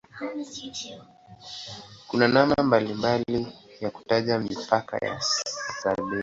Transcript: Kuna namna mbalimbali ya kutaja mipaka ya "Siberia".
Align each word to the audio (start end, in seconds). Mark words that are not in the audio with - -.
Kuna 2.07 2.27
namna 2.27 2.63
mbalimbali 2.63 3.47
ya 3.81 3.89
kutaja 3.91 4.39
mipaka 4.39 4.97
ya 5.05 5.21
"Siberia". 5.21 6.19